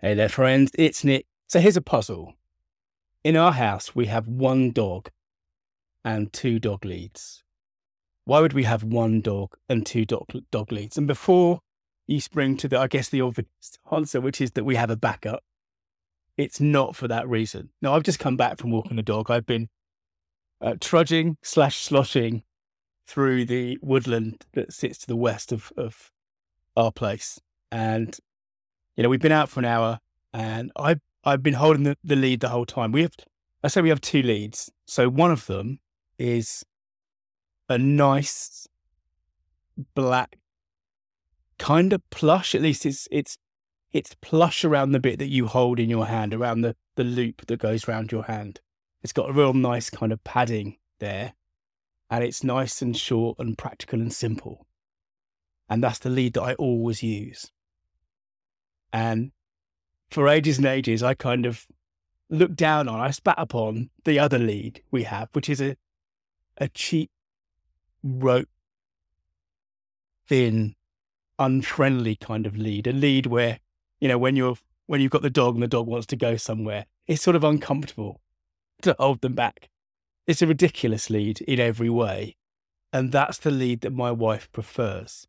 [0.00, 0.70] Hey there, friends.
[0.78, 1.26] It's Nick.
[1.48, 2.34] So here's a puzzle.
[3.24, 5.10] In our house, we have one dog
[6.04, 7.42] and two dog leads.
[8.24, 10.96] Why would we have one dog and two dog, dog leads?
[10.96, 11.62] And before
[12.06, 13.48] you spring to the, I guess, the obvious
[13.92, 15.42] answer, which is that we have a backup,
[16.36, 17.70] it's not for that reason.
[17.82, 19.32] Now, I've just come back from walking the dog.
[19.32, 19.68] I've been
[20.60, 22.44] uh, trudging slash sloshing
[23.08, 26.12] through the woodland that sits to the west of, of
[26.76, 27.40] our place.
[27.72, 28.16] And
[28.98, 30.00] you know, we've been out for an hour
[30.34, 32.90] and I've, I've been holding the, the lead the whole time.
[32.90, 33.12] We have,
[33.62, 34.72] I say we have two leads.
[34.86, 35.78] So one of them
[36.18, 36.64] is
[37.68, 38.66] a nice
[39.94, 40.36] black
[41.60, 42.56] kind of plush.
[42.56, 43.38] At least it's, it's,
[43.92, 47.46] it's plush around the bit that you hold in your hand, around the, the loop
[47.46, 48.60] that goes around your hand.
[49.04, 51.34] It's got a real nice kind of padding there.
[52.10, 54.66] And it's nice and short and practical and simple.
[55.68, 57.52] And that's the lead that I always use.
[58.92, 59.32] And
[60.10, 61.66] for ages and ages, I kind of
[62.30, 65.76] looked down on, I spat upon the other lead we have, which is a,
[66.56, 67.10] a cheap
[68.02, 68.48] rope,
[70.26, 70.74] thin,
[71.38, 73.60] unfriendly kind of lead, a lead where,
[74.00, 76.36] you know, when you're, when you've got the dog and the dog wants to go
[76.36, 78.20] somewhere, it's sort of uncomfortable
[78.82, 79.68] to hold them back.
[80.26, 82.36] It's a ridiculous lead in every way.
[82.92, 85.26] And that's the lead that my wife prefers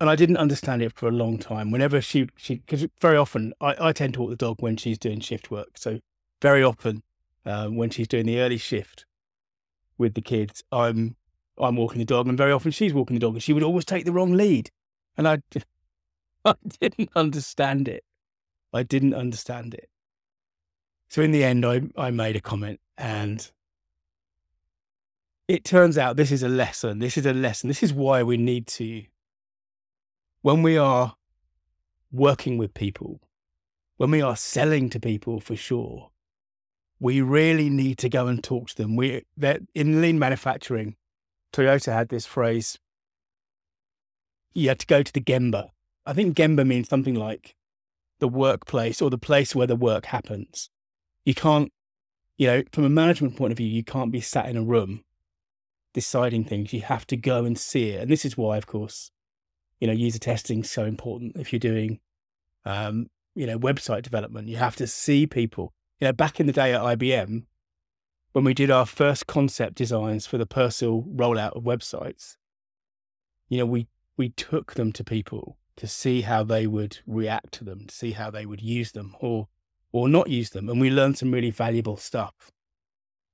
[0.00, 1.70] and I didn't understand it for a long time.
[1.70, 4.98] Whenever she she because very often I, I tend to walk the dog when she's
[4.98, 5.76] doing shift work.
[5.76, 6.00] So
[6.42, 7.02] very often
[7.46, 9.06] uh, when she's doing the early shift
[9.96, 11.16] with the kids, I'm
[11.58, 13.84] I'm walking the dog, and very often she's walking the dog, and she would always
[13.84, 14.70] take the wrong lead,
[15.16, 15.38] and I
[16.44, 18.04] I didn't understand it.
[18.72, 19.88] I didn't understand it.
[21.08, 23.48] So in the end, I I made a comment, and
[25.46, 26.98] it turns out this is a lesson.
[26.98, 27.68] This is a lesson.
[27.68, 29.04] This is why we need to
[30.44, 31.14] when we are
[32.12, 33.18] working with people,
[33.96, 36.10] when we are selling to people for sure,
[37.00, 38.94] we really need to go and talk to them.
[38.94, 40.96] We that in lean manufacturing,
[41.50, 42.78] Toyota had this phrase.
[44.52, 45.70] You had to go to the Gemba.
[46.04, 47.56] I think Gemba means something like
[48.18, 50.68] the workplace or the place where the work happens.
[51.24, 51.72] You can't,
[52.36, 55.04] you know, from a management point of view, you can't be sat in a room
[55.94, 56.74] deciding things.
[56.74, 58.02] You have to go and see it.
[58.02, 59.10] And this is why, of course,
[59.84, 62.00] you know, user testing is so important if you're doing,
[62.64, 64.48] um, you know, website development.
[64.48, 65.74] You have to see people.
[66.00, 67.42] You know, back in the day at IBM,
[68.32, 72.38] when we did our first concept designs for the Persil rollout of websites,
[73.50, 73.86] you know, we
[74.16, 78.12] we took them to people to see how they would react to them, to see
[78.12, 79.48] how they would use them or
[79.92, 82.50] or not use them, and we learned some really valuable stuff,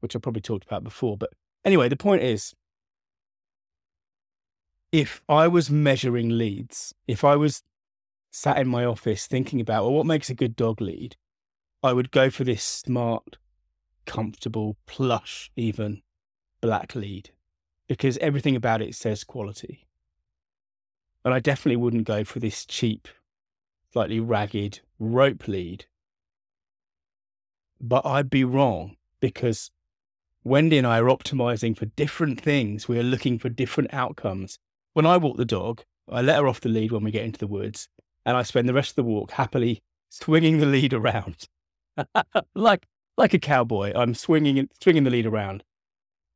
[0.00, 1.16] which I probably talked about before.
[1.16, 1.30] But
[1.64, 2.52] anyway, the point is,
[4.94, 7.64] if I was measuring leads, if I was
[8.30, 11.16] sat in my office thinking about, well, what makes a good dog lead,
[11.82, 13.38] I would go for this smart,
[14.06, 16.02] comfortable, plush, even
[16.60, 17.30] black lead
[17.88, 19.84] because everything about it says quality.
[21.24, 23.08] And I definitely wouldn't go for this cheap,
[23.92, 25.86] slightly ragged rope lead.
[27.80, 29.72] But I'd be wrong because
[30.44, 32.86] Wendy and I are optimizing for different things.
[32.86, 34.60] We are looking for different outcomes
[34.94, 37.38] when I walk the dog, I let her off the lead when we get into
[37.38, 37.88] the woods,
[38.24, 41.46] and I spend the rest of the walk happily swinging the lead around,
[42.54, 43.92] like like a cowboy.
[43.94, 45.62] I'm swinging swinging the lead around.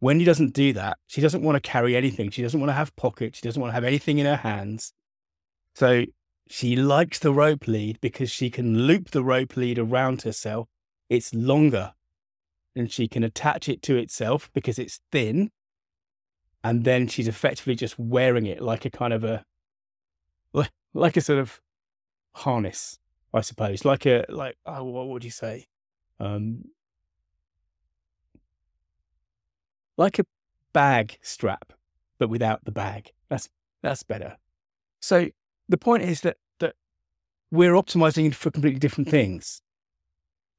[0.00, 0.98] Wendy doesn't do that.
[1.06, 2.30] She doesn't want to carry anything.
[2.30, 3.38] She doesn't want to have pockets.
[3.38, 4.92] She doesn't want to have anything in her hands.
[5.74, 6.06] So
[6.48, 10.68] she likes the rope lead because she can loop the rope lead around herself.
[11.10, 11.92] It's longer
[12.74, 15.50] and she can attach it to itself because it's thin
[16.62, 19.44] and then she's effectively just wearing it like a kind of a
[20.94, 21.60] like a sort of
[22.34, 22.98] harness,
[23.32, 25.66] I suppose, like a like oh, what would you say,
[26.18, 26.64] um,
[29.96, 30.24] like a
[30.72, 31.72] bag strap,
[32.18, 33.12] but without the bag.
[33.28, 33.48] That's
[33.82, 34.36] that's better.
[35.00, 35.28] So
[35.68, 36.74] the point is that that
[37.50, 39.62] we're optimizing for completely different things.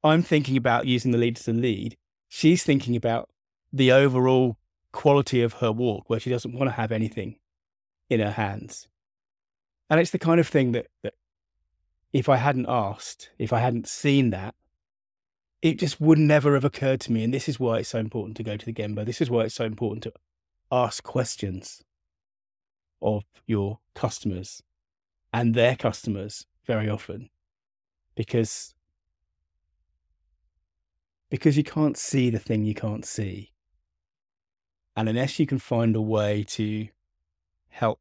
[0.04, 1.96] I'm thinking about using the lead as a lead.
[2.28, 3.28] She's thinking about
[3.72, 4.56] the overall
[4.92, 7.36] quality of her walk where she doesn't want to have anything
[8.08, 8.88] in her hands.
[9.90, 11.14] And it's the kind of thing that, that
[12.12, 14.54] if I hadn't asked, if I hadn't seen that,
[15.60, 17.24] it just would never have occurred to me.
[17.24, 19.04] And this is why it's so important to go to the Gemba.
[19.04, 20.12] This is why it's so important to
[20.70, 21.82] ask questions
[23.00, 24.62] of your customers
[25.32, 27.30] and their customers very often
[28.14, 28.74] because
[31.30, 33.51] because you can't see the thing you can't see
[34.96, 36.88] and unless you can find a way to
[37.68, 38.00] help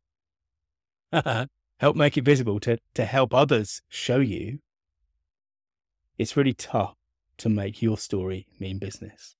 [1.80, 4.60] help make it visible, to, to help others show you,
[6.18, 6.96] it's really tough
[7.38, 9.36] to make your story mean business.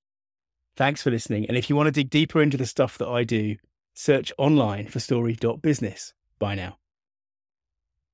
[0.76, 1.46] Thanks for listening.
[1.46, 3.58] And if you want to dig deeper into the stuff that I do,
[3.94, 6.14] search online for story.business.
[6.40, 6.81] Bye now.